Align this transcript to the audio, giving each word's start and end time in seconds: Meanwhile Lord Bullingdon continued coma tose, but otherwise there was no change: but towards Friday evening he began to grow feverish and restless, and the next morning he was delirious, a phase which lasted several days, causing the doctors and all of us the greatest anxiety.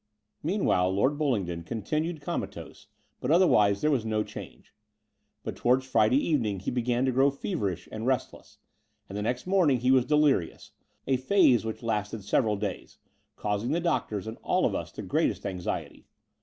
Meanwhile 0.41 0.91
Lord 0.91 1.19
Bullingdon 1.19 1.61
continued 1.61 2.21
coma 2.21 2.47
tose, 2.47 2.87
but 3.19 3.29
otherwise 3.29 3.81
there 3.81 3.91
was 3.91 4.03
no 4.03 4.23
change: 4.23 4.73
but 5.43 5.55
towards 5.55 5.85
Friday 5.85 6.17
evening 6.17 6.59
he 6.59 6.71
began 6.71 7.05
to 7.05 7.11
grow 7.11 7.29
feverish 7.29 7.87
and 7.91 8.07
restless, 8.07 8.57
and 9.07 9.15
the 9.15 9.21
next 9.21 9.45
morning 9.45 9.81
he 9.81 9.91
was 9.91 10.03
delirious, 10.05 10.71
a 11.05 11.17
phase 11.17 11.63
which 11.65 11.83
lasted 11.83 12.23
several 12.23 12.55
days, 12.55 12.97
causing 13.35 13.73
the 13.73 13.79
doctors 13.79 14.25
and 14.25 14.37
all 14.41 14.65
of 14.65 14.73
us 14.73 14.91
the 14.91 15.03
greatest 15.03 15.45
anxiety. 15.45 16.07